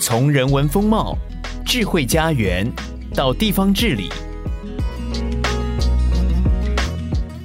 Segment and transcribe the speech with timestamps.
[0.00, 1.18] 从人文风貌、
[1.66, 2.64] 智慧家园
[3.14, 4.08] 到地方治理，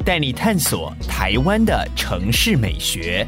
[0.06, 3.28] 带你探索台湾的城市美学。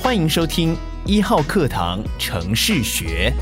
[0.00, 0.76] 欢迎收听
[1.06, 3.32] 一号课堂城市学。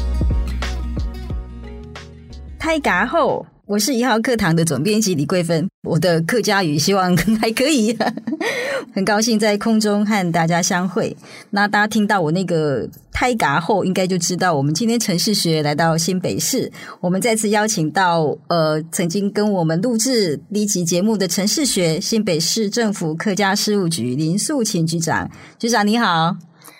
[2.59, 5.69] 大家好，我是一号课堂的总编辑李桂芬。
[5.83, 7.97] 我的客家语希望还可以，
[8.95, 11.17] 很高兴在空中和大家相会。
[11.51, 16.71] 那大家听到我那个胎嘎后，应该就知道我们今天城市学来到新北市。
[17.01, 25.29] 我们再次邀请到呃，曾经跟我们录制第一集节目的城市学新北市政府客家事务局林素琴局长。
[25.59, 26.37] 局长你好，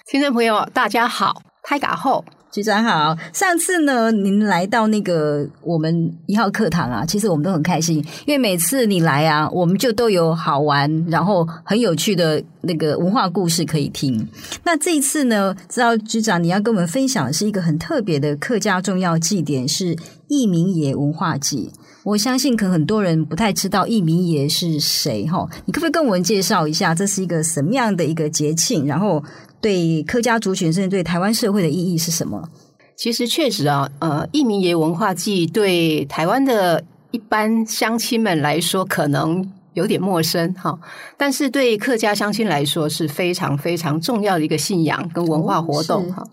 [0.09, 2.25] 听众朋友大家好，胎嘎后。
[2.57, 14.27] 局长好，上次呢，您来到那个我们一号课堂啊，其实我们都很开心，因为每次你来啊，我们就都有好玩，然后很有趣的那个文化故事可以听。
[14.65, 19.95] 那这一次呢，知道局长你要跟我们分享的是一个很特别的客家重要祭典，是
[20.29, 21.71] 义民爷文化祭。
[22.07, 28.87] 我相信可能很多人不太知道义民爷是谁哈，你可不可以跟我们介绍一下，这是一个什么样的一个节庆？
[28.87, 29.23] 然后。
[29.59, 32.49] 对客家族群，甚至对台湾社会的意义是什么？
[32.95, 40.77] 其实确实啊，呃，义民爷文化祭对台湾的一般乡亲们来说可能有点陌生哈，
[41.17, 46.25] 但是对客家乡亲来说是非常非常重要的一个信仰跟文化活动哈。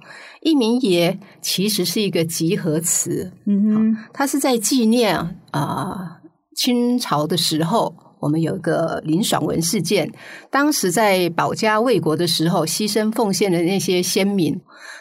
[0.41, 6.09] 义民爷其实是一个集合词，嗯哼，它是在纪念啊、呃、
[6.55, 7.93] 清朝的时候。
[8.23, 10.09] 我们有一个林爽文事件，
[10.49, 14.57] 当时在保家卫国的时候，牺牲奉献的那些先民，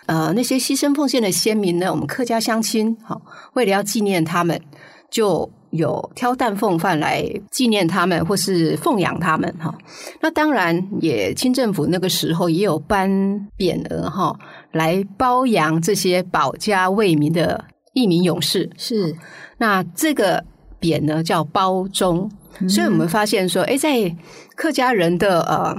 [0.06, 4.60] 呃，那些牺牲奉献的先民呢，我们客家乡亲，好，为了要纪念他们，
[5.08, 9.74] 就有挑担奉饭来纪念他们，或是奉养他们，哈。
[10.20, 13.10] 那当然，也清政府那个时候也有颁
[13.58, 14.38] 匾额，哈，
[14.72, 18.70] 来褒扬这些保家卫民的义民勇士。
[18.76, 19.14] 是，
[19.58, 20.44] 那这个
[20.80, 22.30] 匾呢，叫褒忠。
[22.68, 24.14] 所以我们发现说，哎，在
[24.54, 25.74] 客家人的呃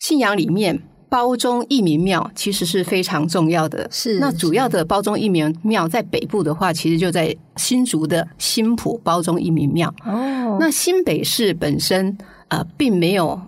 [0.00, 0.82] 信仰里面，
[1.12, 3.86] 褒忠义民庙其实是非常重要的。
[3.90, 9.94] 是，那主要的包中义民庙在北部的话，其实就在新竹的新浦包中义民庙。
[10.06, 12.16] 哦，那新北市本身
[12.48, 13.38] 呃并没有。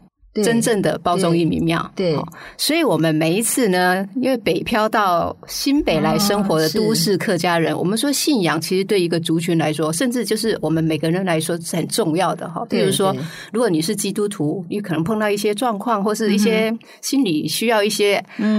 [0.43, 2.17] 真正的褒忠义民庙，对，
[2.57, 12.65] 所以我们每一次呢，因为北漂到新北来生活的都市客家人，我们说信仰其实对一个族群来说，甚至就是我们每个人来说是很重要的哈。
[12.69, 13.15] 比如说，
[13.53, 18.15] 如果你是基督徒，你可能碰到一些状况，或是一些心理需要一些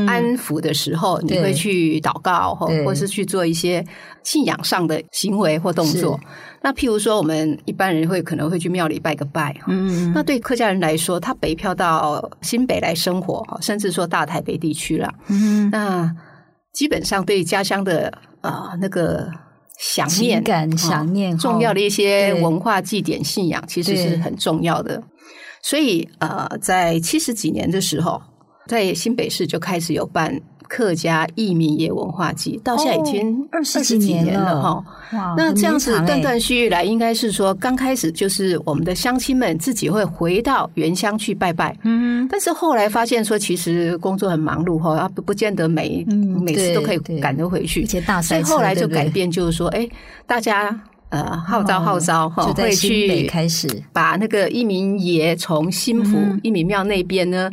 [0.08, 3.86] 安抚的时候，你会去祷告，或或是去做一些
[4.24, 6.18] 信仰上的行为或动作。
[6.66, 16.12] 那譬如说，我们一般人会可能会去庙里拜个拜，嗯，那对客家人来说，他北漂到新北来生活，甚至说大台北地区了，嗯，那
[16.74, 18.12] 基本上对家乡的
[18.42, 19.30] 啊、呃、那个
[19.78, 25.00] 想念感、想念，重要的一些文化祭典信仰，其实是很重要的。
[25.62, 28.20] 所以呃，在七十几年的时候，
[28.66, 30.36] 在新北市就开始有办。
[30.76, 35.34] 客家义民爷文化祭到现在已经二十几年了哈，哇！
[35.38, 46.06] 那这样子断断续续来，应该是说刚开始就是我们的乡亲们自己会回到原乡去拜拜，嗯，但是后来发现说其实工作很忙碌哈，啊不不见得每
[46.44, 47.86] 每次都可以赶得回去，
[48.22, 49.88] 所以后来就改变，就是说，哎，
[50.28, 57.50] 大家呃号召号召哈，会去开始把那个义民爷从新埔义民庙那边呢。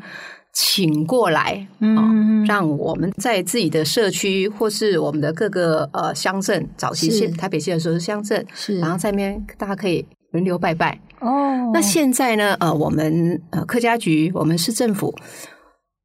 [0.53, 11.01] 请过来，嗯，让我们在自己的社区或是我们的各个呃乡镇，早期县台北县的时候是乡镇，是，然后在那边大家可以轮流拜拜。
[11.21, 15.15] 哦，那现在呢，呃，我们呃客家局，我们市政府，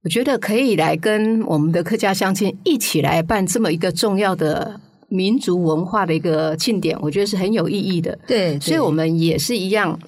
[0.03, 4.79] 我觉得可以来跟我们的客家乡亲一起来办这么一个重要的
[5.09, 8.18] 民族文化的一个庆典，我觉得是很有意义的。
[8.25, 10.00] 对，对，所以我们也是一样。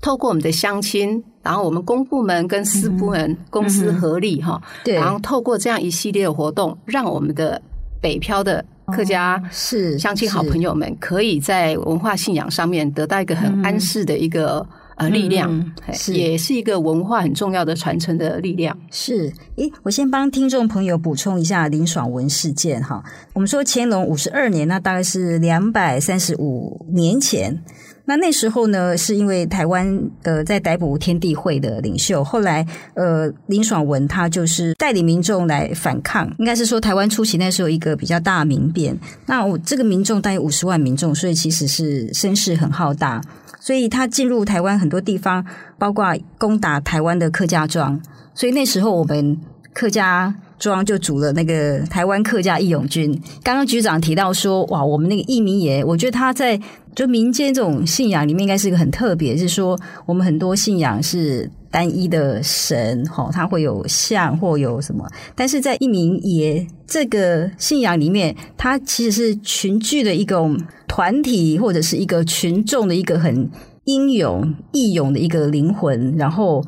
[0.00, 7.60] 透过我们的乡亲，然后我们公部门跟私部门公司合力哈，对，然后透过这样一系列的活动，让我们的
[8.00, 14.66] 北漂的客家是乡亲好朋友们，可以在文化信仰上面得到一个很安适的一个
[14.96, 18.74] 呃力量，是也是一个文化很重要的传承的力量。
[18.90, 23.04] 是，诶，我先帮听众朋友补充一下林爽文事件哈。
[23.34, 27.62] 我们说乾隆五十二年，那大概是两百三十五年前。
[28.06, 38.98] 那那时候呢，是因为台湾呃在逮捕天地会的领袖，后来呃林爽文他就是带领民众来反抗，应该是说台湾初期那时候一个比较大的民变。
[39.26, 43.20] 那我这个民众大约五十万民众，所以其实是声势很浩大，
[43.60, 45.44] 所以他进入台湾很多地方，
[45.78, 48.00] 包括攻打台湾的客家庄。
[48.34, 49.38] 所以那时候我们
[49.72, 53.12] 客家庄就组了那个台湾客家义勇军。
[53.42, 56.60] 刚刚局长提到说，哇，我们那个义民爷，我觉得他在
[56.94, 73.48] 就民间这种信仰里面应该是一个很特别，是说我们很多信仰是单一的神，哈，他会有像或有什么，但是在义民爷这个信仰里面，它其实是群聚的一种团体，或者是一个群众的一个很
[73.84, 76.62] 英勇、义勇的一个灵魂，然后。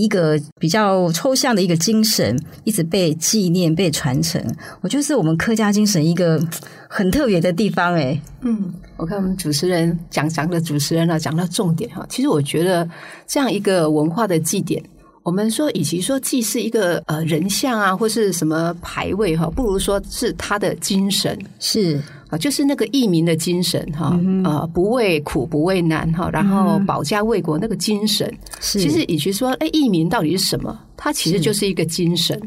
[0.00, 2.34] 一个比较抽象的一个精神，
[2.64, 4.42] 一直被纪念、被传承，
[4.80, 6.42] 我觉得是我们客家精神一个
[6.88, 7.92] 很特别的地方。
[7.92, 12.06] 哎，嗯，我看我们主持人讲讲的主持人呢，讲到重点哈。
[12.08, 12.88] 其实我觉得
[13.26, 14.82] 这样一个文化的祭典，
[15.22, 22.00] 我们说，与其说祭是一个呃人像啊，或是什么牌位哈，不如说是他的精神是。
[22.32, 30.80] 啊，就是那个义民的精神哈，嗯、呃，不畏苦不畏难哈，然后保家卫国那个精神，是其实与其说哎，义民到底是什么？
[30.96, 32.40] 它其实就是一个精神，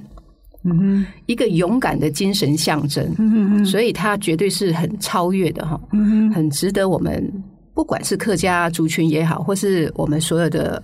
[0.63, 7.31] 嗯哼，一个勇敢的精神象征，嗯哼哼，所以它绝对是很超越的哈，嗯哼，很值得我们
[7.75, 10.81] 不管是客家族群也好，或是我们所有的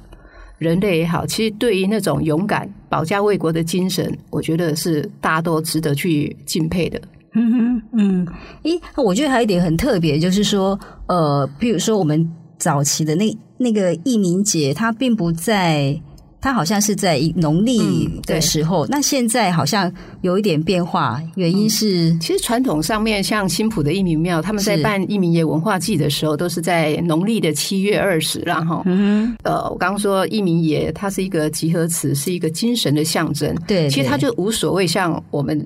[0.59, 7.01] 人类也好，其实对于那种勇敢保家卫国的精神，我觉得是大家都值得去敬佩的。
[7.33, 8.28] 嗯哼，嗯，
[8.63, 15.98] 诶，我觉得还有一点很特别，就是说，呃，比如说我们早期的那那个义民节，它并不在，
[16.42, 19.89] 它好像是在农历的时候，嗯、那现在好像
[20.22, 28.98] 有一点变化，原因是，嗯、其实传统上面像新浦的义民庙，他们在办义民爷文化祭的时候，都是在农历的七月二十，然后，嗯
[29.38, 35.66] 哼，呃，我刚刚说义民爷，它是一个集合词，是一个精神的象征，对，对，其实它就无所谓，像我们。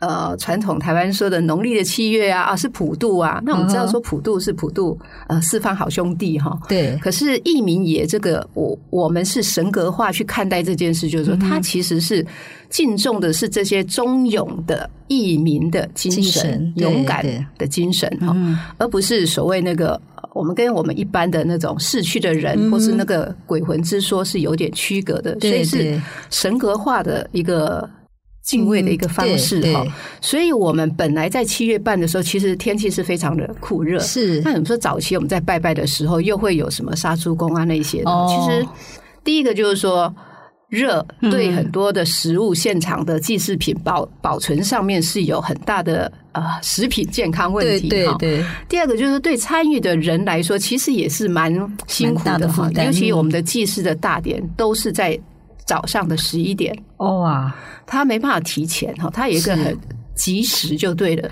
[0.00, 3.40] 呃，传统台湾说的农历的七月啊，啊是普渡啊。
[3.42, 4.98] 那我们知道说普渡是普渡，
[5.28, 6.58] 呃，四方好兄弟哈。
[6.68, 6.98] 对。
[7.00, 12.26] 可是义民爷这个，我我们是神格化去看待这件事，就是说，他其实是
[12.68, 17.24] 敬重的是这些忠勇的义民的精神，精神勇敢
[17.56, 18.36] 的精神哈，
[18.76, 19.98] 而不是所谓那个
[20.34, 25.98] 我们跟我们一般的那种逝去的人，或是那个鬼魂之说是有点区隔的，所以是
[26.28, 27.88] 神格化的一个。
[28.44, 33.98] 敬畏的一个方式哈，嗯、所以我们本来在七月半的时候，其实天气是非常的酷热。
[34.00, 38.10] 是，那我们说早期我们在拜拜的时候，又会有什么杀猪公啊那些的。
[38.10, 38.68] 哦、其实
[39.24, 40.14] 第一个就是说，
[40.68, 48.14] 热对很多的食物现场的祭祀品保保存上面是有很大的呃食品健康问题哈。
[48.18, 48.44] 对，对，对。
[48.68, 51.50] 第二个就是对参与的人来说，其实也是蛮
[51.86, 55.18] 辛苦的哈，尤其我们的祭祀的大典都是在。
[55.66, 57.54] 早上的十一点，哇，
[57.86, 59.76] 他没办法提前哈，他有一个很
[60.14, 61.28] 及时就对了。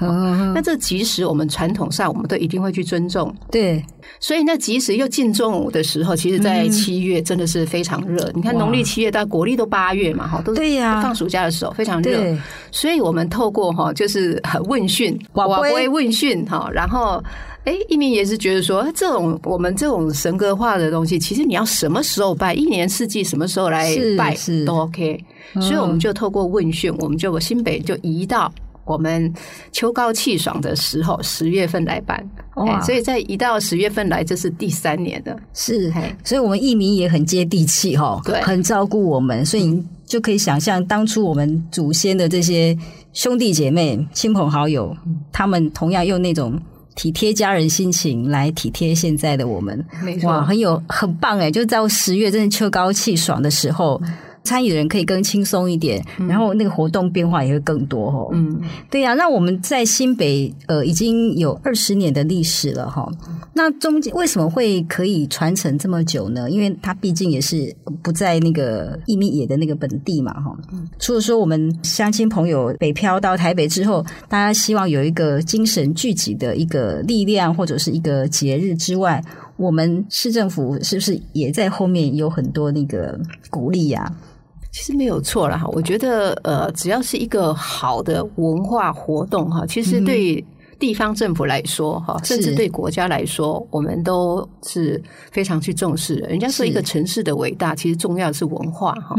[0.55, 3.35] 那这及时，我们传统上我们都一定会去尊重。
[3.51, 3.85] 对，
[4.19, 8.31] 所以那及时又进中午的时候，其实，在七月真的是非常热。
[8.35, 12.37] 你看农历七月到国历都八月嘛，哈，都对呀，放暑假的时候非常热。
[12.71, 17.23] 所以我们透过哈，就是问讯，我不会问讯哈，然后。
[17.65, 23.89] 哎，一民也是觉得说，这种我们这种神格化的东西，其实你要什么时候拜，一年四季什么时候来
[24.19, 24.37] 拜
[24.67, 25.25] 都 OK。
[25.61, 28.53] 所以我们就透过问讯，我们就新北就移到
[28.85, 29.33] 我们
[29.71, 32.29] 秋高气爽的时候，十月份来办。
[32.57, 32.81] 哇！
[32.81, 35.37] 所以在移到十月份来，这是第三年了。
[35.55, 35.93] 是，
[36.25, 42.77] 所以我们艺民也很接地气哈，对，很照顾我们，所以你就可以想象当初我们祖先的这些
[43.13, 44.97] 兄弟姐妹、亲朋好友，
[45.31, 46.61] 他们同样用那种。
[46.95, 51.51] 体贴家人心情来体贴现在的我们，没错，哇，很有很棒哎！
[51.51, 54.01] 就在十月真的秋高气爽的时候。
[54.45, 58.29] 参与的人可以更轻松一点，然后那个活动变化也会更多哈。
[58.33, 59.15] 嗯，对呀、啊。
[59.15, 63.09] 那我们在新北呃已经有二十年的历史了哈。
[63.55, 66.51] 那中间为什么会可以传承这么久呢？
[66.51, 70.57] 因为它毕竟也是不在那个义民爷的那个本地嘛哈。
[70.99, 79.23] 除了说我们乡亲朋友北漂到台北之后，大家希望有一个精神聚集的一个力量或者是一个节日之外，
[79.57, 83.21] 我们市政府是不是也在后面有很多那个
[83.51, 84.32] 鼓励呀、啊？
[84.73, 90.45] 其实没有错了哈，我觉得呃，只要是一个好的文化活动哈，其实对。
[90.83, 96.27] 地方政府来说，哈，甚至对国家来说，我们都是非常去重视的。
[96.27, 99.15] 人家说一个城市的伟大，其实重要的是文化，哈。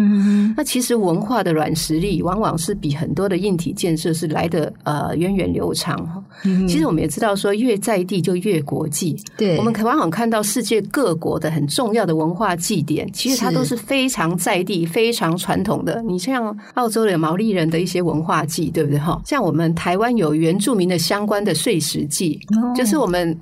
[0.58, 6.22] 那其实文化的软实力，往往是比很多的硬体建设是来的呃源远流长，哈。
[6.68, 9.18] 其实我们也知道，说越在地就越国际。
[9.38, 16.02] 对，我们往往看到世界各国的很重要的文化祭典，其实它都是非常在地、非常传统的。
[16.02, 19.00] 你像澳洲的毛利人的一些文化祭，对不对？
[19.00, 21.53] 哈，像我们台湾有原住民的相关的。
[21.54, 23.38] 的岁时祭，哦、就是我们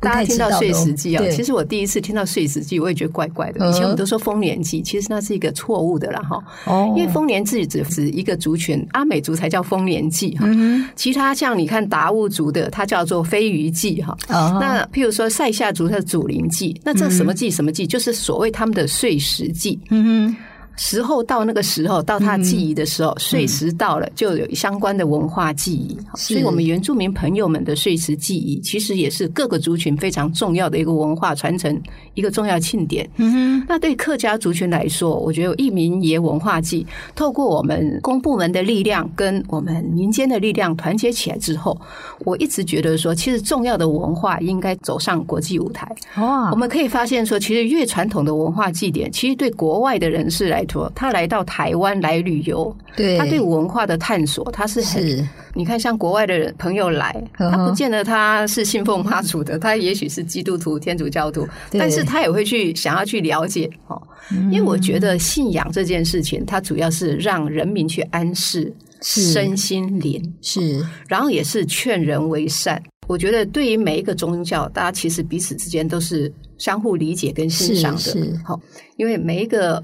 [0.00, 3.68] 大家听到岁时祭啊，对其实我第一次听到岁时祭，我也觉得怪怪的。
[3.68, 6.44] 以前我们都说丰年祭，其实那是一个错误的啦哈。
[6.66, 10.44] 哦，因为丰年祭只是一个族群，阿美族才叫丰年祭哈。
[10.46, 14.16] 嗯，其他像你看达悟族的，它叫做飞鱼祭哈。
[14.28, 19.78] 哦，那譬如说塞夏族它的祖灵祭，那这什么祭什么祭，就是所谓他们的碎石祭。
[19.90, 20.36] 嗯哼。
[20.76, 25.96] 时候到那个时候，到他记忆的时候，岁、嗯、时到了，就有相关的文化记忆。
[25.98, 31.80] 嗯、所以，我们原住民朋友们的岁时记忆，其实也是各个族群非常重要的一个文化传承，
[32.14, 33.08] 一个重要庆典。
[33.18, 33.66] 嗯哼。
[33.68, 41.80] 那对客家族群来说，我觉得一民爷文化祭，透过我们公部门的力量跟我们民间的力量团结起来之后，
[42.24, 45.88] 我一直觉得说，其实重要的文化应该走上国际舞台。
[46.16, 46.50] 哇！
[46.50, 50.63] 我们可以发现说，其实越传统的文化祭典，其实对国外的人士来。
[50.94, 55.28] 他来到台湾来旅游，对，他对文化的探索，他是很，是。
[55.56, 64.02] 你看像国外的人朋友来，他不见得他是信奉妈祖的，他也许是基督徒、天主教徒，但是他也会去想要去了解哦，
[64.50, 72.82] 因为我觉得信仰这件事情，它主要是让人民去安适身心灵，是，然后也是劝人为善。
[73.06, 78.58] 我觉得对于每一个宗教，大家其实彼此之间都是相互理解跟欣赏的，好，
[78.96, 79.80] 因为每一个。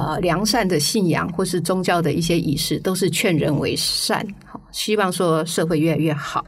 [0.00, 6.42] 呃，良善的信仰或是宗教的一些仪式，都是劝人为善，好，希望说社会越来越好。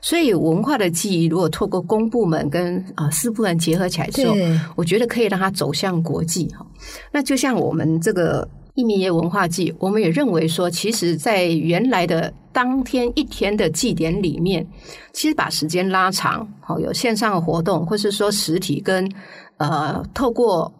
[0.00, 4.34] 所以文化的记忆，如果透过公部门跟啊、呃、私部门结合起来之后，
[4.76, 6.64] 我觉得可以让它走向国际哈。
[7.10, 14.66] 那就像我们这个一民爷文化祭，我们也认为说，其实，在原来的当天一天的祭典里面，
[15.12, 19.10] 其实把时间拉长，好，有线上的活动，或是说实体跟
[19.56, 20.72] 呃透过。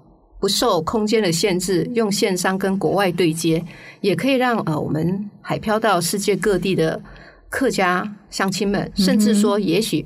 [0.43, 3.65] 不受空间的限制，用线上跟国外对接，
[4.01, 7.01] 也可以让呃我们海漂到世界各地的
[7.49, 10.05] 客家乡亲们，甚至说也许。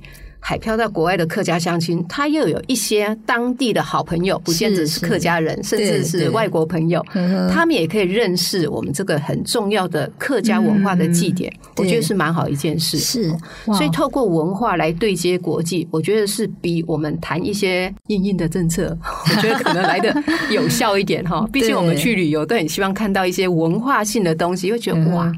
[0.48, 7.04] 海漂到国外的客家乡亲，他又有一些当地的好朋友，不见得是客家人，甚至是外国朋友，
[7.50, 11.52] 他们也可以认识我们这个很重要的客家文化的祭典。
[11.78, 12.96] 我觉得是蛮好一件事。
[12.96, 20.14] 是，所以透过文化来对接国际，我觉得是比我们谈一些硬硬的政策， 我觉得可能来的
[20.52, 21.44] 有效一点哈。
[21.52, 25.32] 毕竟我们去旅游都很希望看到一些文化性的东西，会觉得哇，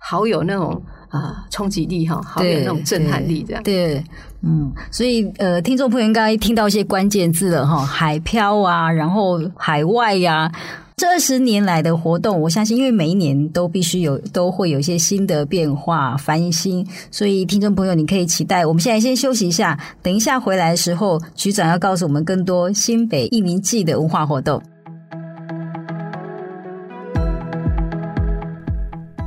[0.00, 0.82] 好有那种。
[1.12, 4.02] 啊，冲击力哈，好有那种震撼力，这样对，
[4.40, 10.50] 嗯，所以呃，听众朋友应该听到一些关键字了哈，海漂啊，然后海外呀、
[10.96, 18.64] 这二十年来的活动，我相信，因为每一年都必须有，都会有一些新的变化翻新，所以听众朋友你可以期待。
[18.64, 24.62] 我们现在先休息一下，等一下回来的时候，局长要告诉我们更多新北义民祭的文化活动。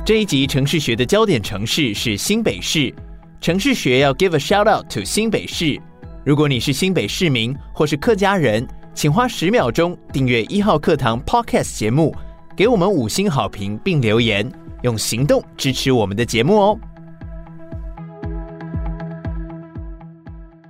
[0.06, 2.94] 这一集城市学的焦点城市是新北市，
[3.40, 5.76] 城市学要 give a shout out to 新北市。
[6.24, 12.14] 如果你是新北市民或是客家人，请花十秒钟订阅一号课堂 podcast 节目，
[12.56, 14.48] 给我们五星好评并留言，
[14.84, 16.78] 用行动支持我们的节目哦。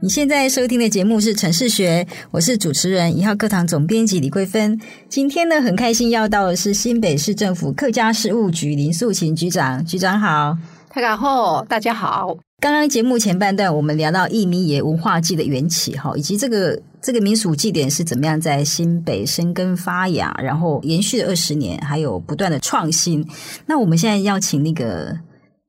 [0.02, 4.78] 你现在收听的节目是《城市学》，我是主持人一号课堂总编辑李桂芬。
[5.08, 10.56] 今天呢，很开心要到的是新北市政府客家事务局林素琴局长，局长好，
[10.94, 12.36] 大家好，大家好。
[12.60, 23.26] 刚刚节目前半段，我们聊到义民爷文化祭的缘起，哈，以及这个这个民俗祭典是怎么样在新北生根发芽，然后延续了二十年，还有不断的创新。
[23.64, 25.16] 那我们现在要请那个。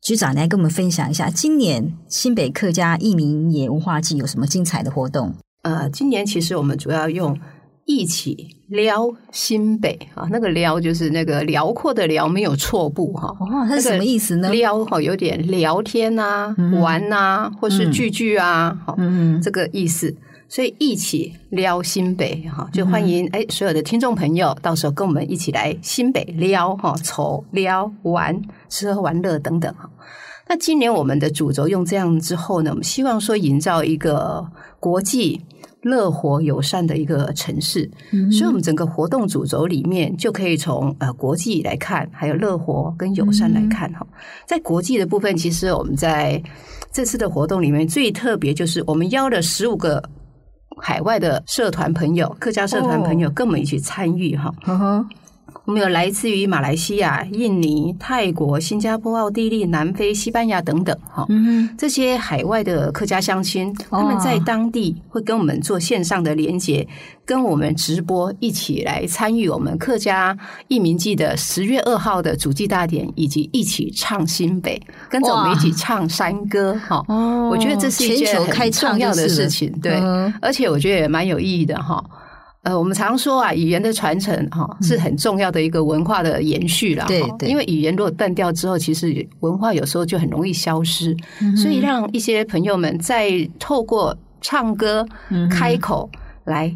[0.07, 5.35] 局长来跟我们分享一下，今年新北客家义民爷文化季有什么精彩的活动？
[5.63, 7.37] 呃，今年其实我们主要用
[7.83, 13.35] 一起撩新北啊，那个撩就是那个辽阔的辽，没有错步哈。
[13.37, 14.49] 哦，它是什么意思呢？
[14.49, 20.15] 撩哈，有点聊天啊、嗯、玩啊，或是聚聚啊，好、嗯，这个意思。
[20.49, 29.89] 所以一起撩新北哈，就欢迎哎所有的听众朋友，到时候跟我们一起来新北撩哈，抽撩玩吃喝玩乐等等哈。
[30.47, 34.45] 那今年我们的主轴用这样之后呢，我们希望说营造一个
[34.79, 35.41] 国际
[35.81, 43.99] 乐活友善的一个城市，嗯、所以我们整个活动主轴里面就可以从呃国际来看，还有乐活跟友善来看哈。
[44.09, 46.41] 嗯、在国际的部分，其实我们在
[46.93, 50.01] 这次的活动里面最特别就是我们邀了十五个。
[50.79, 54.53] 海外的社团朋友，客家社团朋友跟我们一起参与哈。
[55.65, 66.87] 我们有来自于马来西亚、印尼、泰国、新加坡、奥地利、南非、西班牙等等，哈，嗯，这些海外的客家乡亲，他们在当地会跟我们做线上的连接，
[67.25, 70.37] 跟我们直播，一起来参与我们客家
[70.69, 79.99] 义民祭的十月二号的主祭大典，以及一起唱新北，跟着我们一起唱山歌，哈，哦，我觉得这是一件很重要的事情，对，
[80.41, 82.01] 而且我觉得也蛮有意义的，哈。
[82.67, 87.05] 呃，我们常说啊，语言的传承哈是很重要的一个文化的延续了。
[87.07, 91.15] 对对，因为语言如果断掉之后，其实文化有时候就很容易消失。
[91.39, 95.07] 嗯、所以让一些朋友们在透过唱歌
[95.49, 96.09] 开口
[96.43, 96.75] 来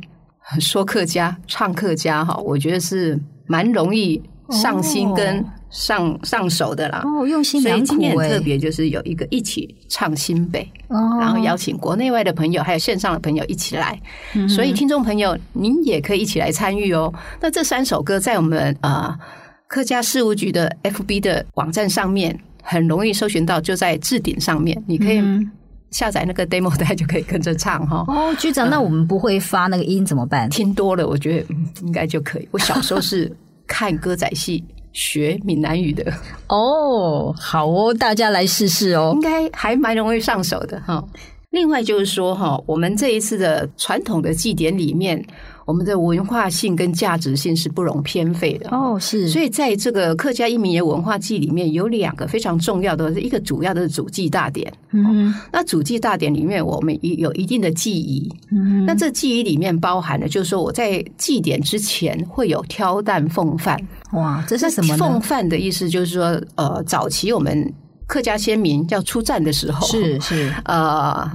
[0.62, 5.45] 说客家、唱客家哈，我觉得是蛮容易上心跟。
[5.71, 7.85] 上上手的啦，哦，用心良苦。
[7.85, 13.99] 所以今天很特别，就是有一个一起唱新北，哦，然后邀请国内外的朋友，还有线上的朋友一起来。
[14.35, 17.11] 嗯、所以听众朋友，您也可以一起来参与哦。
[17.39, 19.19] 那这三首歌在我们啊、呃、
[19.67, 25.23] 客家事务局的 FB 的网站上面很容易搜寻到，就在置顶上面，你可以
[25.89, 28.03] 下载那个 demo 带，就可以跟着唱哈。
[28.09, 30.49] 哦，局长，那我们不会发那个音怎么办？
[30.49, 32.47] 听多了，我觉得应该就可以。
[32.51, 33.31] 我小时候是
[33.65, 34.61] 看歌仔戏。
[34.93, 36.12] 学闽南语的
[36.48, 41.03] 哦，好哦，大家来试试哦，应该还蛮容易上手的哈。
[41.51, 45.25] 另外就是说哈，我们这一次的传统的祭典里面。
[45.71, 49.29] 我们的文化性跟价值性是不容偏废的哦，是。
[49.29, 54.69] 所以在这个客家一民爷文化祭里面，有两个非常重要的，一个主要的主祭大典。
[54.89, 58.29] 嗯，那主祭大典里面，我们有一定的祭仪。
[58.49, 63.79] 嗯，那这祭仪里面包含的，就是说我在祭典之前会有挑担奉饭。
[64.11, 64.97] 哇，这是什么呢？
[64.97, 67.73] 奉饭的意思就是说，呃，早期我们
[68.07, 71.31] 客家先民要出战的时候，是是 呃。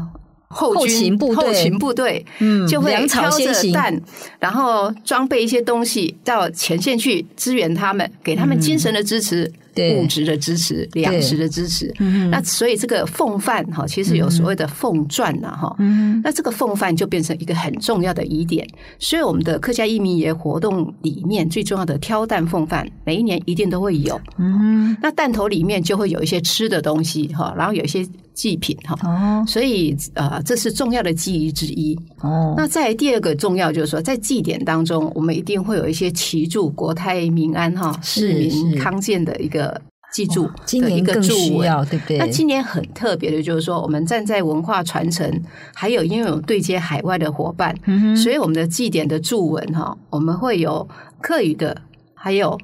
[0.49, 4.01] 后勤部队，后勤部队，嗯，就会挑着担，
[4.39, 9.45] 然后装备一些东西到前线去支援他们，给他们精神的支持。
[9.45, 11.95] 嗯物质的支持，粮食的支持，
[12.31, 15.77] 那所以这个奉饭哈，其实有所谓的奉传呐哈，
[16.25, 18.67] 那这个奉饭就变成一个很重要的疑点。
[18.99, 24.19] 所以我们的客家移民爷活动里面最重要的挑担奉饭，每一年一定都会有。
[24.39, 28.03] 嗯，那担头里面就会有一些吃的东西哈，然后有一些
[28.37, 28.97] 祭品哈。
[29.03, 31.99] 哦，所以呃，这是重要的记忆之一。
[32.21, 39.81] 哦，那再第二个重要就是说，在祭典当中，我们一定会有一些祈祝国泰民安哈，市民康健的一个。
[40.13, 40.49] 记住
[40.81, 42.17] 的一个祝文，对不对？
[42.17, 45.31] 那今年很特别的，就是说，我们站在文化传承，
[45.75, 50.89] 还有因为有对接海外的伙伴，嗯、所以我们的祭典的祝文哈，我们会有
[51.21, 51.77] 客语的，
[52.15, 52.59] 还有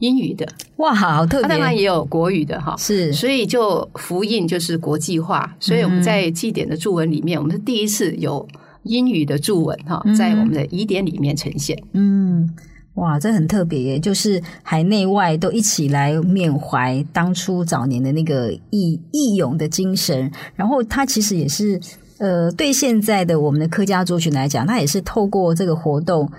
[0.00, 0.46] 英语的。
[0.76, 1.48] 哇，好特别！
[1.48, 3.12] 当然也有国语的哈，是。
[3.12, 8.46] 所以就福音就是国际化，所以我们在祭典的注文里面，我们是第一次有
[8.82, 11.80] 英语的注文哈，在我们的仪典里面呈现。
[11.92, 12.50] 嗯。
[12.94, 13.98] 哇，这很特别耶！
[13.98, 21.80] 就是海内外都一起来缅怀当初早年的那个义义勇的精神，然后它其实也是
[22.18, 26.30] 呃，对现在的我们的客家族群来讲，它也是透过这个活动，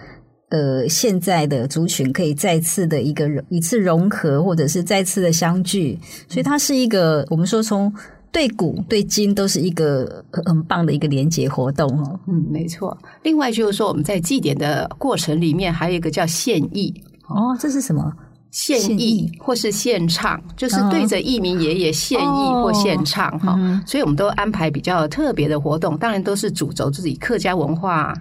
[0.52, 7.92] 呃，现在的族群可以再次的一个一次融合，或者是再次的相聚，所以它是一个我们说从。
[8.34, 12.18] 对古对今都是一个很棒的一个连结活动哦。
[12.28, 12.98] 嗯，没错。
[13.24, 16.94] 另外就是说，我们在祭典的过程里面，还有一个叫献艺
[17.28, 18.10] 哦，这是什么？
[18.52, 23.54] 献艺或是献唱，就是对着艺名爷爷献艺或献唱哈。
[23.54, 28.14] 哦、所以我们都安排比较特别的活动，当然都是主轴自己客家文化、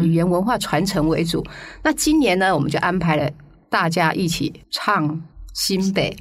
[0.00, 1.44] 语言文化传承为主。
[1.82, 3.28] 那今年呢，我们就安排了
[3.68, 5.20] 大家一起唱。
[5.52, 6.16] 新北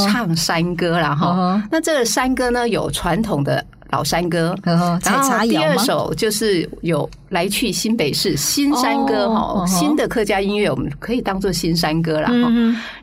[0.00, 4.98] 唱山歌了哈，那这个山歌呢，有传统的老山歌，然后
[5.44, 12.52] 第二首就是有来去新北市新山歌哈，新的客家音乐我们可以当做新山歌了哈。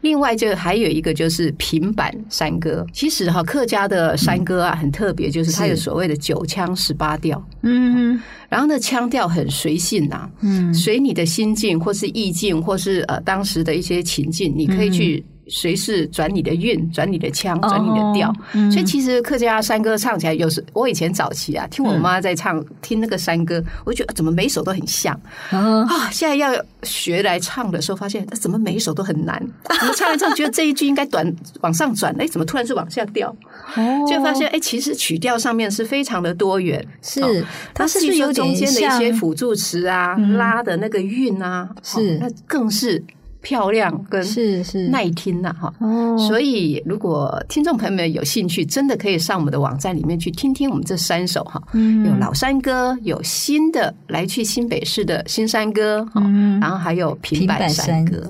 [0.02, 8.20] 另外就还有一个就是平板山歌，其实哈客家的山歌啊很特别，就是它有所谓的九腔十八调，嗯，
[8.50, 15.24] 然后呢腔调很随性呐，嗯，随你的心境或是意境或是呃当时的一些情境，你可以去。
[15.50, 25.14] 随时转你的韵，转你的腔，转你的调，哦嗯、所以其实客家山歌唱起来，有时我以前早期啊，听我妈在唱，嗯、听那个山歌，我就觉得怎么每一首都很像、
[25.52, 26.10] 哦、啊！
[26.12, 26.52] 现在要
[26.84, 29.42] 学来唱的时候，发现怎么每一首都很难，
[29.80, 33.30] 怎么唱来唱，觉得这一句应该短往上转，哎，怎么突然是往下掉？
[33.76, 37.30] 哦，就发现哎，其实曲调上面是非常的多元，是、哦、
[37.74, 43.04] 它是有中间的一些辅助词啊，嗯、拉的那个韵啊，是、哦、那更是。
[43.48, 44.90] 漂亮跟是是。
[44.90, 45.74] 耐听呐哈。
[45.80, 56.20] 哦，所以如果听众朋友们有兴趣，真的可以上我们的网站里面去听听我们这三首哈，有老山歌，有新的来去新北市的新山歌哈，
[56.60, 58.30] 然后还有平板山歌，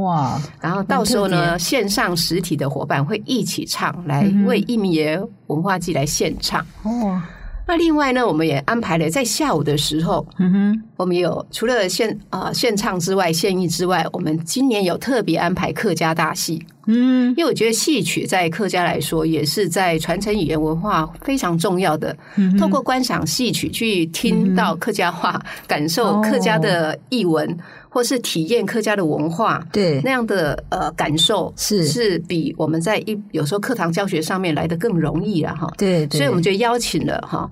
[0.00, 6.66] 哇， 然后到时候呢，线上实体的伙伴会一起唱，来为一民爷文化季来献唱。
[6.82, 7.22] 哦。
[7.68, 22.16] 那另外呢，我们也安排了在下午的时候，嗯哼，我们有除了献啊献唱之外，献艺之外，我们今年有特别安排客家大戏，嗯，因为我觉得戏曲在客家来说，也是在传承语言文化非常重要的。
[22.36, 27.54] 嗯，透过观赏戏曲去听到客家话，嗯，感受客家的艺文。
[27.90, 30.00] 哦或是体验客家的文化，对。
[30.04, 31.86] 那样的呃感受是。
[31.86, 35.72] 是比我们在一有时候课堂教学上面来的更容易了哈。
[35.76, 37.50] 对，对，所以我们就邀请了哈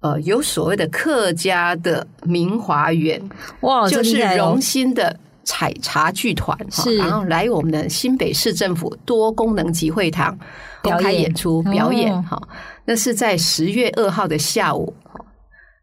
[0.00, 3.22] 呃有所谓的客家的明华园
[3.60, 10.36] 哇，就是荣兴的采茶剧团哈，然后来我们的新北市政府多功能集会堂
[10.82, 11.32] 公开演。
[11.34, 12.40] 出表演哈，
[12.84, 14.92] 那是在十月二号的下午。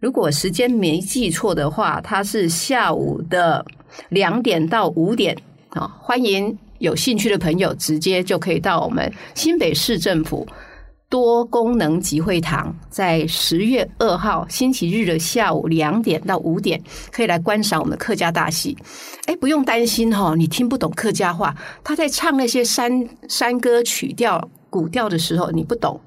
[0.05, 3.65] 如果时间没记错的话，它是下午的
[4.09, 5.35] 两点到五点
[5.69, 10.47] 啊，欢迎有兴趣的朋友直接就可以到我们新北市政府
[11.09, 16.79] 多功能集会堂，在十月二号星期日的下午两点到五点，
[17.11, 18.77] 可以来观赏我们的客家大戏。
[19.25, 25.99] 哎，不用担心哈，你听不懂客家话，他在唱那些山山歌曲调、古调的时候，你不懂，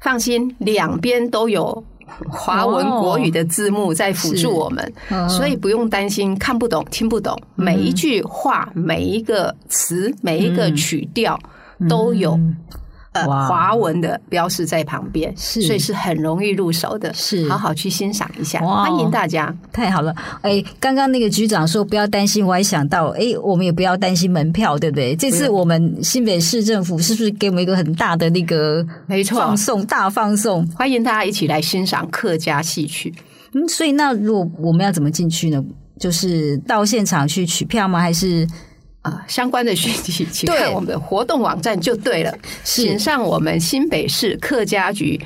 [0.00, 1.84] 放心，两边都有。
[2.28, 4.92] 华文国语的字幕在辅助我们，
[5.28, 7.40] 所以不用担心看不懂、听不懂。
[7.54, 11.38] 每一句话、每一个词、每一个曲调
[11.88, 12.38] 都有。
[13.14, 20.12] 呃，华文的标示在旁边，是，所以是很容易入手的，是，好好去欣赏一下，欢迎大家，太好了。
[20.42, 25.14] 哎，刚刚那个局长说不要担心，我还想到，哎，我们也不要担心门票，对不对？
[25.14, 33.14] 这次我们新北市政府是不是给我们一个很大的那个，没错，放送大放送，欢迎大家一起来欣赏客家戏曲。
[33.52, 35.64] 嗯，所以那如果我们要怎么进去呢？
[36.00, 38.00] 就是到现场去取票吗？
[38.00, 38.44] 还是？
[39.04, 42.34] 啊，相关的讯息， 请看我们的活动网站就对了。
[42.64, 45.20] 请上我们新北市客家局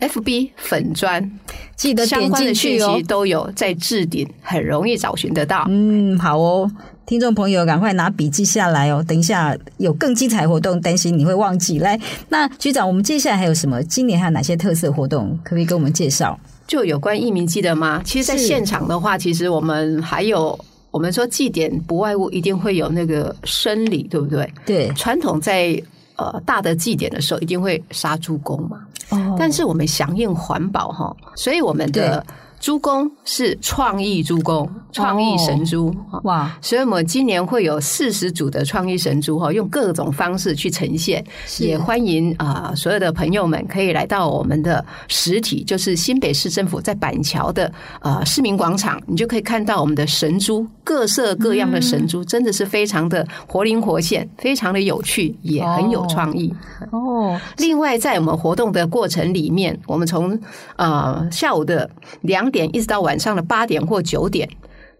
[0.00, 1.30] FB 粉砖，
[1.76, 3.00] 记得点进去哦。
[3.06, 5.64] 都有在置顶，很容易找寻得到。
[5.68, 6.68] 嗯，好哦，
[7.06, 9.04] 听众朋友，赶快拿笔记下来哦。
[9.06, 11.78] 等一下有更精彩活动，担心你会忘记。
[11.78, 11.96] 来，
[12.30, 13.80] 那局长，我们接下来还有什么？
[13.84, 15.38] 今年还有哪些特色活动？
[15.44, 16.36] 可不可以跟我们介绍？
[16.66, 18.02] 就有关艺民记得吗？
[18.04, 20.58] 其实，在现场的话，其实我们还有。
[20.96, 24.50] 我们说祭典不外乎一定会有那个生理，对不对？
[24.64, 25.78] 对，传统在
[26.16, 28.80] 呃大的祭典的时候，一定会杀猪公嘛。
[29.10, 32.24] 哦，但是我们响应环保哈，所以我们的。
[32.58, 36.56] 猪公是创意猪公，创意神猪哇！
[36.62, 41.22] 所以我们今年会有四十组的创意神猪哈，用各种方式去呈现。
[41.58, 56.52] 也欢迎啊，所有的朋友们可以来到我们的实体，就是新北市政府在板桥的呃市民广场，你就可以看到我们的神猪，各色各样的神猪，真的是非常的活灵活现，非常的有趣，也很有创意
[56.90, 57.38] 哦。
[57.58, 60.36] 另外，在我们活动的过程里面，我们从
[60.76, 61.88] 呃下午的
[62.22, 62.45] 两。
[62.46, 64.48] 两点一直到晚上的八点或九点，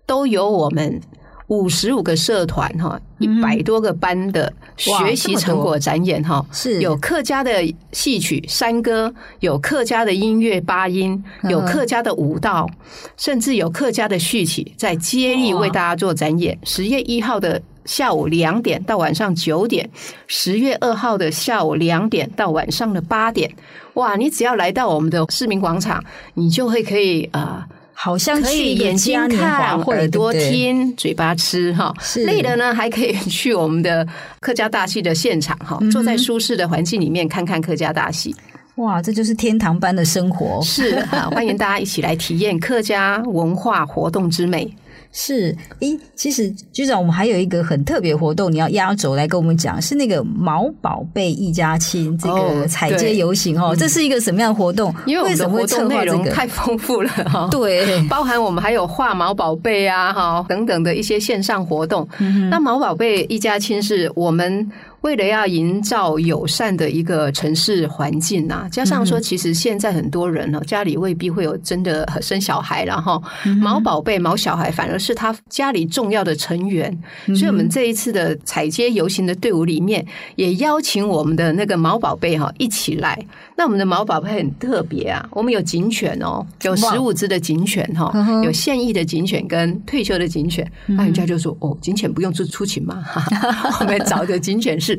[0.05, 1.01] 都有我们
[1.47, 6.81] 五十五个社团哈，一百多个班的学习成果展演哈，是。
[6.81, 12.69] 有客家的戏曲山歌，有客家的音乐八音，有客家的舞蹈，
[13.17, 16.59] 甚至有客家的戏曲，在接力为大家做展演。
[16.65, 19.89] 十月一号的下午两点到晚上九点，
[20.27, 23.51] 十月二号的下午两点到晚上的八点。
[23.95, 24.15] 哇！
[24.17, 31.95] 你只要来到我们的市民广场，你就会可以啊，呃、好像可以眼睛看，耳朵听，嘴巴吃哈。
[32.27, 34.07] 累了呢，还可以 去我们的
[34.41, 38.37] 客家大戏的现场哈，坐在舒适的环境里面看看客家大戏。
[38.75, 40.61] 哇，这就是天堂般的生活。
[40.63, 44.71] 是啊，欢迎大家一起来体验客家文化活动之美。
[45.13, 54.95] 是，诶，其实局长，我们还有一个很特别活动，你要压轴来跟我们讲，是那个毛宝贝一家亲这个踩街游行哦，这是一个什么样的活动？
[55.07, 62.07] 因为我们的活动内容太丰富了哈， 对，包含我们还有画毛宝贝啊，哈等等的一些线上活动。
[62.19, 64.71] 嗯、那毛宝贝一家亲是我们。
[65.07, 73.23] 为了要营造友善的一个城市环境呐，加上说，其实现在很多人呢，家里未必会有真的生小孩，然后
[73.61, 76.97] 毛宝贝、毛小孩反反而是他家里重要的成员。
[77.27, 83.17] 所以，我们这一次的彩街游行的队伍里面，也邀请我们的那个毛宝贝哈一起来。
[83.57, 88.13] 那我们的毛宝贝很特别啊，我们有警犬哦，有十五只的警犬哈，
[88.45, 90.69] 有现役的警犬跟退休的警犬。
[90.87, 93.05] 那人家就说哦，警犬不用出出勤吗？
[93.81, 94.96] 我们找的警犬是。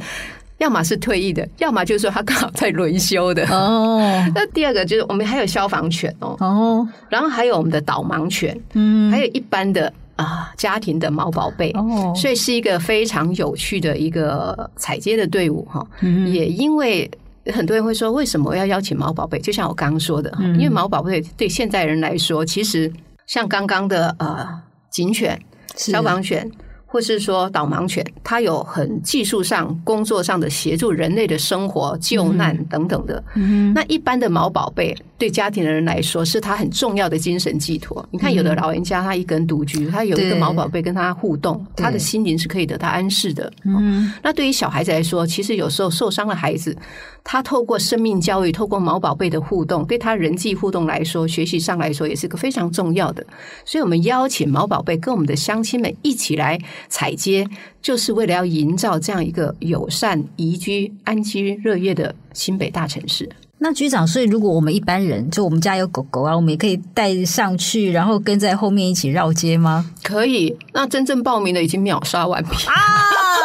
[0.57, 3.45] 要么是退役的，要么就是说他刚好在轮休的。
[3.49, 4.01] 哦，
[4.33, 15.85] 那第二个就是我们还有消防犬哦，哦，然后还有我们的导盲犬，嗯，还有一般的啊家庭的毛宝贝，哦，所以是一个非常有趣的一个踩街的队伍哈。
[16.01, 17.07] 嗯，也因为
[17.53, 19.37] 很多人会说，为什么要邀请毛宝贝？
[19.39, 22.91] 就像我刚刚说的，因为毛宝贝对现代人来说，其实
[23.27, 24.47] 像刚刚的呃
[24.89, 25.39] 警犬、
[25.75, 26.49] 消防犬。
[26.97, 33.23] 或是说导盲犬，它有很技术上、工作上的协助人类的生活、救难等等的。
[33.35, 38.07] 嗯、那一般的毛宝贝，对家庭的人来说，是他很重要的精神寄托。
[38.11, 43.51] 你看，有的老人家他一个人独居，他有一个毛宝贝跟他互动，他的心灵是可以得到安适的。
[43.65, 46.77] 嗯，那对于小孩子来说，其实有时候受伤的孩子，
[47.23, 53.25] 他透过生命教育，透过毛宝贝的互动，对他人际互动来说，学习上来说，也是个非常重要的。
[53.65, 57.47] 所以，我们邀请毛宝贝跟我们的乡亲们一起来采接，
[57.81, 63.27] 就是为了要营造这样一个友善、宜居、安居乐业的新北大城市。
[63.59, 69.89] 那局长，所以如果我们一般人，就我们家有狗狗啊，我们也可以带上去，然后跟在后面一起绕街吗？
[70.03, 70.55] 可以。
[70.73, 72.75] 那真正报名的已经秒杀完毕啊！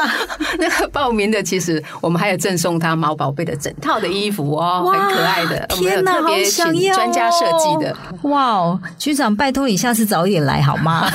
[0.59, 5.67] 那个报名的，其实我们还有赠送他毛宝贝的整套的衣服哦，很可爱的。
[5.69, 7.97] 天哪，特别请专家设计的。
[8.23, 11.11] 哇哦，局长，拜托你下次早一点来好吗？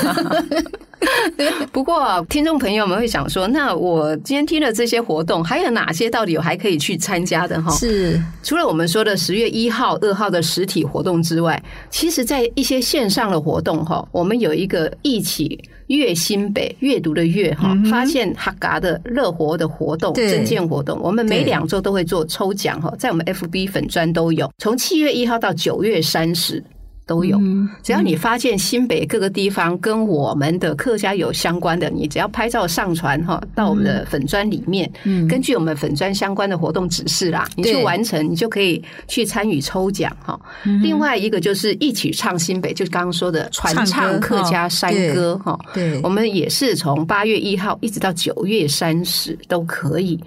[1.71, 7.71] 不过，听众朋友们会想说，那我今天听了这些活动，还有哪些到底有还可以去参加的哈？
[7.71, 26.63] 是除了我们说的十月一号、二号的实体活动之外，其实在一些线上的活动哈，我们有一个一起阅新北阅读的阅哈，发现哈嘎的乐活的活动、证件活动，我们每两周都会做抽奖哈，在我们 FB 粉专都有，从七月一号到九月三十。
[27.08, 27.39] 都有，
[27.82, 34.91] 只要你发现新北各个地方跟我们的客家有相关的，你只要拍照上传哈到我们的粉砖里面，
[35.28, 40.38] 根据我们粉砖相关的活动指示啦，你去完成，你就可以去参与抽奖哈。
[40.84, 45.58] 另外一个就是一起唱新北，就是刚刚说的传唱客家山歌哈。
[45.74, 50.20] 对，我们也是从八月一号一直到九月三十都可以。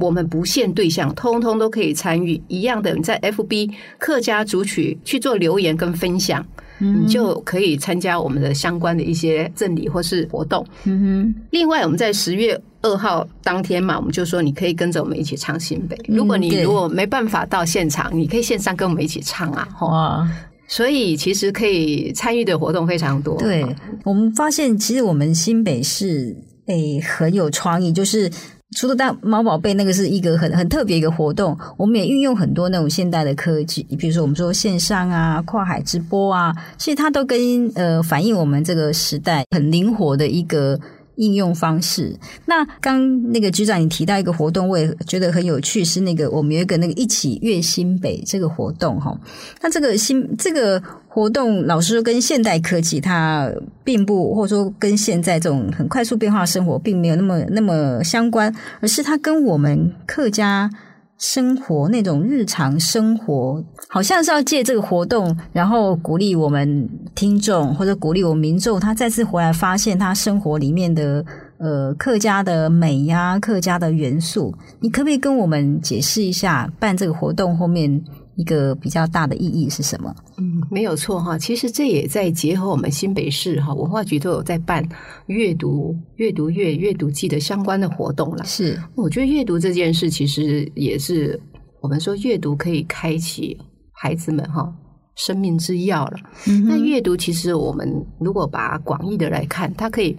[0.00, 2.40] 我们不限对象，通通都可以参与。
[2.48, 6.44] 一样的，你在 FB 客家族群去做留言跟分享，
[6.80, 10.66] 嗯、你就可以参加我们的相关的一些赠礼或是活动。
[10.84, 11.34] 嗯哼。
[11.50, 15.96] 另外，我们在十月二号当天嘛，我们就说你可以跟着我们一起唱新北。
[16.08, 19.68] 如果你如果没办法到现场，你可以线上跟我们一起唱啊。
[19.82, 20.30] 哇！
[20.68, 23.36] 所以其实可以参与的活动非常多。
[23.36, 23.62] 对，
[24.04, 26.34] 我们发现其实我们新北市
[26.66, 28.30] 诶很有创意，就是。
[28.74, 40.78] 除了大毛宝贝那个是一个很很特别一个活动，我们也运用很多那种现代的科技，比如说我们说线上啊、跨海直播啊，其实它都跟呃反映我们这个时代很灵活的一个。
[41.16, 42.16] 应用方式。
[42.46, 49.14] 那刚那个局长你提到一个活动，我也觉得很有趣，是那个我们有一个那个一起阅新北这个活动哈。
[49.60, 50.82] 那这个新这个
[51.12, 53.50] 活动，老实说跟现代科技它
[53.84, 60.70] 并不，或者说跟现在这种很快速变化的生活并没有那么那么相关，而是它跟我们客家。
[61.18, 71.24] 生活那种日常生活，好像是要借这个活动，然后鼓励我们听众或者鼓励我们民众，他再次回来发现他生活里面的
[71.58, 74.52] 呃客家的美呀、客家的元素。
[74.80, 78.02] 你可不可以跟我们解释一下办这个活动后面？
[78.36, 80.14] 一个比较大的意义是什么？
[80.38, 81.38] 嗯，没有错哈。
[81.38, 84.86] 其实这也在结合我们新北市哈文化局都有在办
[85.26, 88.44] 阅读、阅读月、阅读季的相关的活动了。
[88.44, 91.40] 是，我觉得阅读这件事其实也是
[91.80, 93.58] 我们说阅读可以开启
[93.92, 94.72] 孩子们哈
[95.16, 96.16] 生命之钥了。
[96.48, 97.86] 嗯，那阅读其实我们
[98.18, 100.16] 如果把广义的来看，它可以。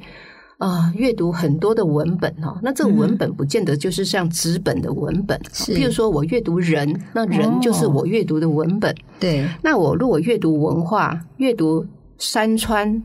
[0.63, 5.38] 啊，阅读很多的文本哈，那这个文本不见得就是像纸本的文本。
[5.52, 8.95] 是，譬如说我阅读人，那人就是我阅读的文本。
[9.19, 11.86] 对，那我如果阅读文化，阅读
[12.17, 13.04] 山川。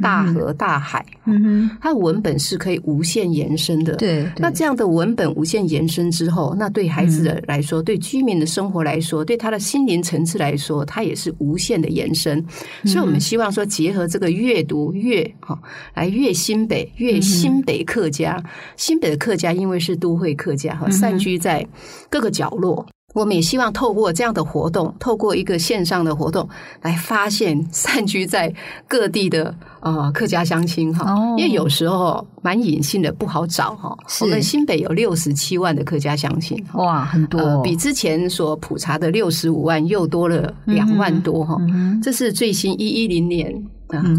[0.00, 3.94] 大河大海，嗯哼，它的文本是可以无限延伸的。
[3.96, 12.38] 对，对，那这样的文本无限延伸之后，那对孩子的来说，嗯、对居民的生活来说，对他的心灵层次来说，它也是无限的延伸。
[12.82, 15.58] 嗯、所以，我们希望说，结合这个阅读阅哈，
[15.94, 18.40] 来阅新北，阅新北客家。
[18.44, 21.66] 嗯、新北的客家，因为是都会客家哈，散居在
[22.08, 22.86] 各个角落。
[23.12, 26.48] 我们也希望透过这样的活动，透过一个线上的活动，
[26.82, 28.52] 来发现 散居在
[28.86, 31.12] 各地的呃客家乡亲哈。
[31.12, 33.96] 哦、因为有时候蛮隐性的，不好找哈。
[34.20, 41.56] 我们新北有六十七万的客家乡亲，哇，很多、哦呃，比之前所普查的六十五万又多了两万多哈。
[41.60, 43.52] 嗯嗯、这是最新一一零年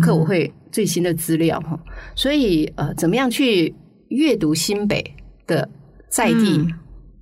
[0.02, 1.80] 客委会最新的资料哈。
[2.14, 3.74] 所以呃，怎么样去
[4.10, 5.02] 阅读新北
[5.48, 5.70] 的
[6.10, 6.68] 在地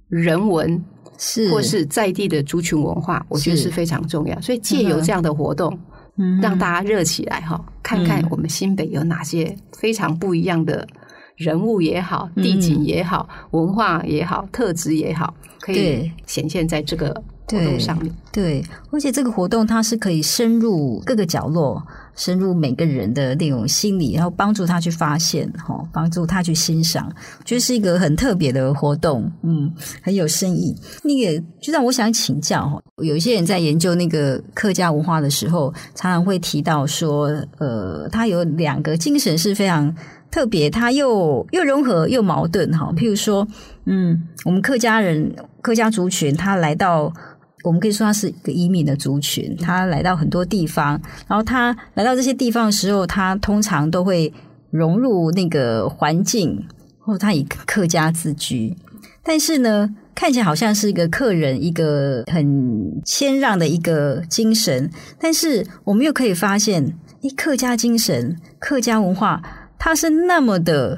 [0.07, 0.83] 人文？
[1.19, 4.39] 嗯是，或是在地的族群文化，我觉得是非常重要。
[4.39, 5.77] 所以借由这样的活动，
[6.15, 10.87] 嗯、让大家热起来哈，嗯、看看我们新北有哪些非常不一样的
[11.35, 18.13] 人物也好，嗯、地景也好，文化也好，特质也好，可以显现在这个活动上面。
[18.31, 21.81] 对，而且这个活动它是可以深入各个角落。
[22.15, 27.09] 深入每个人的那种心理，然后帮助他去发现，哈，帮助他去欣赏，
[27.39, 30.75] 我觉得是一个很特别的活动，嗯，很有深意。
[31.01, 39.95] 那个就让我想请教哈，有一些人在研究那个客家文化的时候，常常会提到说，呃，他有两个精神是非常
[40.29, 42.91] 特别，他又又融合又矛盾，哈。
[42.97, 43.47] 譬如说，
[43.85, 47.13] 嗯，我们客家人、客家族群，他来到。
[47.63, 54.31] 我们可以说他是一个移民的族群，他来到很多地方，然后他来到这些地方的时候，他通常都会
[54.71, 56.65] 融入那个环境，
[56.99, 58.75] 或他以客家自居。
[59.23, 64.89] 但是呢，看起来好像是一个客人，一个很谦让的一个精神。
[65.19, 66.81] 但是我们又可以发现，
[67.21, 69.41] 诶，客家精神、客家文化，
[69.77, 70.97] 它是那么的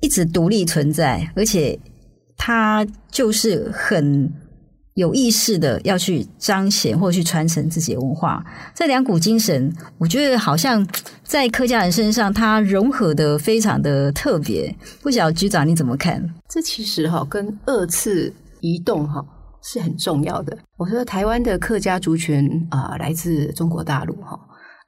[0.00, 1.78] 一直独立存在，而且
[2.36, 4.32] 它就是很。
[4.94, 10.86] 有意识的要去彰显或去传承自己的文化，这两股精神，我觉得好像
[11.22, 14.74] 在客家人身上，它融合的非常的特别。
[15.00, 16.22] 不晓得局长你怎么看？
[16.48, 19.24] 这其实哈跟二次移动哈
[19.62, 20.56] 是很重要的。
[20.76, 24.38] 我说台湾的客家族群啊，来自中国大陆哈。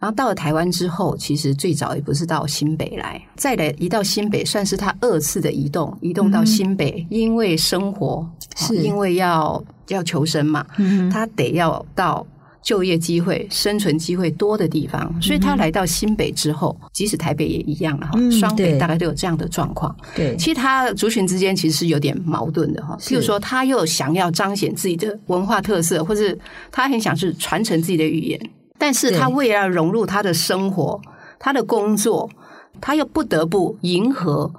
[0.01, 12.27] 然后到了台湾之后，其实最早也不是到新北来，再来移到新北，算是他二次的移动，移动到新北，嗯、因为生活是因为要要求生嘛，嗯、他得要到
[12.63, 19.95] 就业机会、生存机会多的地方，所以他来到新北之后，即使台北也一样了哈，嗯、双北大概都有这样的状况。
[20.15, 26.39] 对，其实他族群之间其实是有点矛盾的哈，譬如说他又想要彰显自己的文化特色，或是
[26.73, 28.41] 他很想是传承自己的语言。
[28.79, 31.01] 但是他为了要融入他的生活，
[31.39, 32.29] 他的工作，
[32.81, 34.51] 他又不得不迎合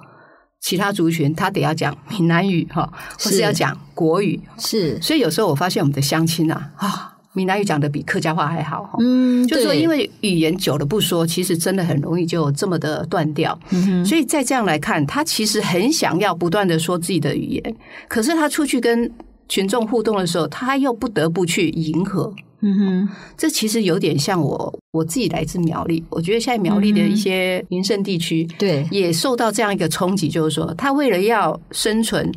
[0.65, 4.99] 其他族群，他得要讲闽南语哈，或是要讲国语，是。
[4.99, 8.97] 所以有时候我发现我们的乡亲啊，啊，闽南语讲的比客家话还好哈。
[8.99, 13.56] 嗯，就是说因为语言久了不说，其实真的很容易就这么的断掉。
[13.69, 14.06] 嗯哼。
[14.06, 17.75] 所以再这样来看，他其实很想要不断的说自己的语言，
[18.08, 19.12] 可是他出去跟
[19.47, 22.34] 群众互动的时候，他又不得不去迎合。
[22.67, 32.32] 嗯哼，这其实有点像我我自己来自苗栗，我觉得现在苗栗的一些民生地区，对，也受到这样一个冲击，就是说，他为了要生存，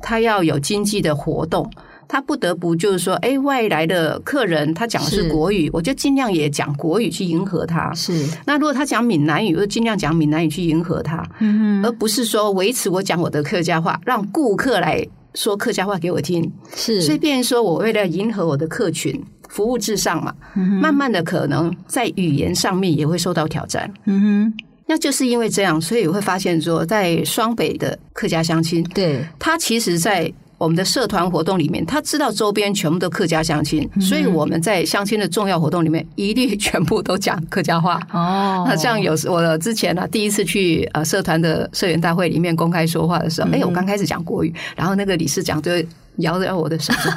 [0.00, 1.70] 他要有经济的活动，
[2.08, 7.92] 他不得不就是说，哎，外来的客人他讲的是国语，我就尽量也讲国语去迎合他。
[7.92, 16.50] 是，那如果他讲闽南语，我就尽量讲闽南语去迎合他，嗯哼，而不是说维持我讲我的客家话，让顾客来说客家话给我听。
[16.74, 19.22] 是，所以变成说我为了迎合我的客群。
[19.48, 23.92] 服务至上嘛，嗯、慢慢的可能在语言上面也会受到挑战。
[24.04, 38.00] 嗯哼，那就是因为这样，所以我会发现说，在双北的客家乡亲，对，他其实，在我们的社团活动里面，他知道周边全部都客家乡亲，嗯、所以我们在相亲的重要活动里面，一律全部都讲客家话。
[38.12, 45.70] 哦，那这样有时我之前呢、啊，第一次去呃社团的社员大会里面公开说话的时候，哎、我刚开始讲国语，然后那个理事长就
[46.16, 47.12] 摇着我的手说：“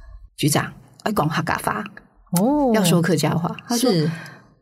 [0.36, 0.70] 局长。”
[1.06, 1.84] 要讲客家话
[2.32, 3.56] 哦，要说客家话。
[3.68, 3.90] 他说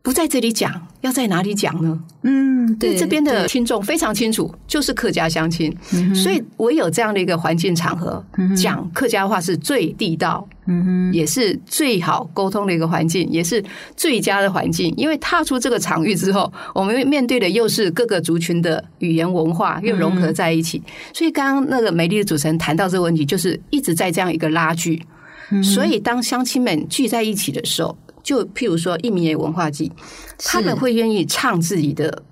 [0.01, 1.99] 不在这里讲，要在哪里讲呢？
[2.21, 5.75] 嗯，对，这边的听众非常清楚，就是客家乡亲，
[6.13, 8.23] 所以唯有这样的一个环境场合，
[8.55, 13.63] 讲客家话是最地道，嗯，也是最好沟通的一个环境，也是
[13.97, 14.93] 最佳的环境。
[14.95, 20.83] 因为踏出这个场域之后，我们面对的又是各个族群的语言文化又融合在一起。
[21.15, 25.01] 所以刚刚那个美丽的主持人谈到这个问题，就是一直在这样一个拉锯。
[25.63, 29.91] 所以，当乡亲们聚在一起的时候，就譬如说，一民爷文化祭，
[30.39, 32.23] 他们会愿意唱自己的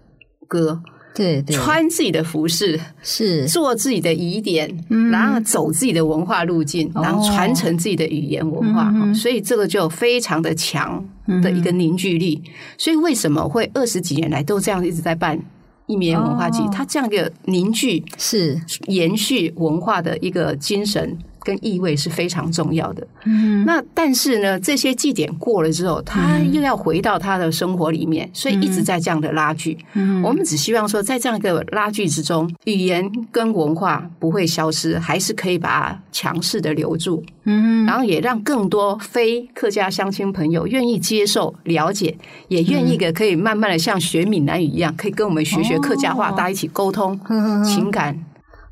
[0.47, 0.81] 歌，
[1.13, 8.91] 对，对，穿自己的服饰，是做自己的仪典，嗯、然后走自己的文化路径，然后传承自己的语言文化。
[8.91, 11.05] 哦、所以，这个就非常的强
[11.43, 12.41] 的一个凝聚力。
[12.43, 15.39] 嗯、所以，为什么会二十几年来都这样一直在办
[15.85, 16.67] 一民爷文化祭？
[16.71, 21.15] 它这样一个凝聚是延续文化的一个精神。
[21.43, 23.05] 跟意味是非常重要的。
[23.25, 29.77] 嗯，那但是呢，这些祭典过了之后，他又要回到他的生活里面，所以一直在这样的拉锯。
[29.93, 37.23] 嗯，我们只希望说，在这样一个拉锯之中，语言跟文化不会消失，还是可以把它强势的留住。
[37.45, 47.19] 嗯，然后也让更多非客家乡亲朋友愿意接受、了解，也愿意的可以慢慢的像学闽南语一样，可以跟我们学学客家话，大家一起沟通
[47.65, 48.17] 情感。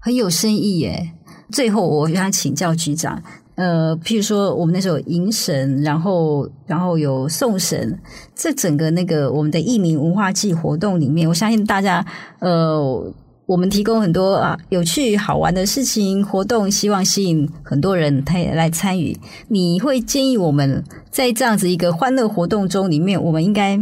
[0.03, 1.11] 很有深意耶！
[1.51, 3.21] 最后，我想请教局长，
[3.55, 7.99] 呃，譬如说，我们那时候迎神，然后，然后有送神，
[8.33, 12.05] 这整个那个我们的义民文化祭活动里面，我相信大家，
[12.39, 13.13] 呃，
[13.45, 19.17] 我们提供很多啊有趣好玩的事情活动，希望吸引很多人他也来参与。
[19.49, 23.79] 你会建议我们在这样子一个欢乐活动中里面，我们应该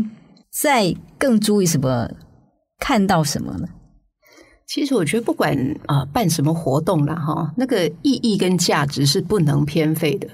[0.52, 2.10] 再更注意什么？
[2.80, 3.68] 看到什么呢？
[4.70, 5.58] 其实我觉得，不管
[5.88, 10.28] 啊、呃、办什么活动了哈，那个意义跟价值是不能偏废的。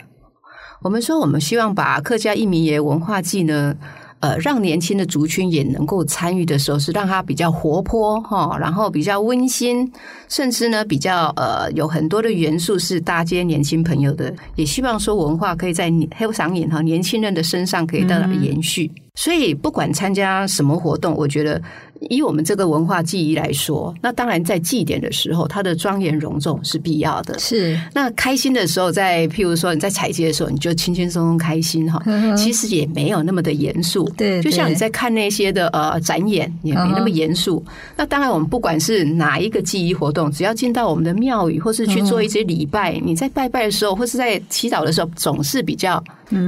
[0.81, 3.73] 我们说，我们希望把客家义民爷文化祭呢，
[4.19, 9.89] 呃，让年轻的族群也能够参与的时候，是让它比较活泼哈，然后比较温馨，
[10.27, 14.35] 甚至呢比较呃有很多的元素是搭接年轻朋友的。
[14.55, 18.91] 也希望说文化可以在黑嗓眼哈年轻人的身上可以得到延续。
[18.93, 21.61] 嗯所以，不管参加什么活动，我觉得
[22.09, 27.37] 以我们这个文化记忆来说，那当然在祭典的时候，它的庄严隆重是必要的。
[27.39, 32.01] 是，那开心的时候，在譬如说你在采街的时候，你就轻轻松松开心哈。
[32.35, 34.07] 其实也没有那么的严肃。
[34.17, 37.63] 对，就像你在看那些的呃展演，也没那么严肃。
[37.95, 46.03] 那当然，我们不管是哪一个记忆活动，只要进到我们的庙宇，或是去做一些礼拜，你在拜拜的时候，或是在祈祷的时候，总是比较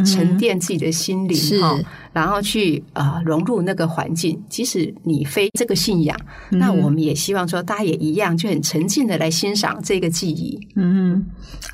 [0.06, 1.80] 沉淀自己的心灵哈。
[2.18, 10.60] 然后去啊、呃、融入那个环境，即使你非这个信仰，嗯、那我们也希望说大家也一样，就很沉浸的来欣赏这个祭仪。
[10.76, 11.24] 嗯，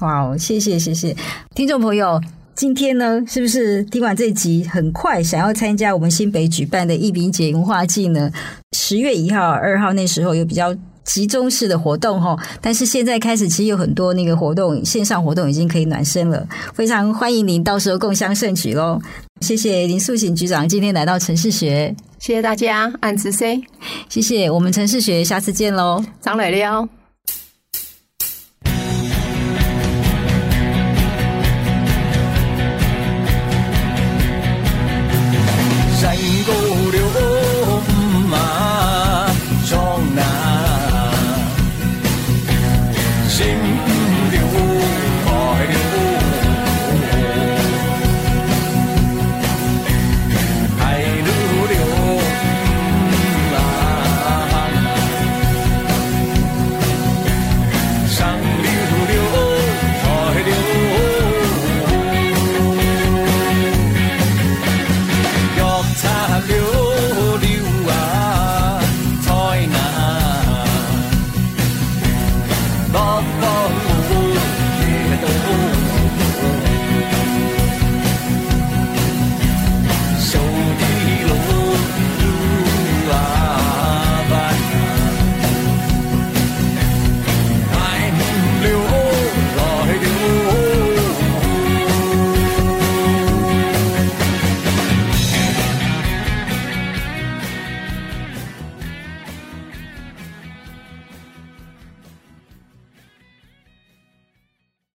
[0.02, 1.16] 哇哦，谢谢谢谢
[1.56, 2.20] 听众朋友，
[2.56, 8.30] 今天呢，是不是听完这集，很快想要参加我们新北举办的艺民节文化季呢？
[8.74, 10.76] 十月一号、二号那时候有比较。
[11.04, 19.00] 集中式的活动哈，但是现在开始其实有很多那个活动，线上活动已经可以暖身了，非常欢迎您到时候共襄盛举喽！
[19.42, 23.62] 谢谢林素锦局长今天来到城市学，谢谢大家，按时 C，
[24.08, 27.03] 谢谢我们城市学，下次见喽，张磊了。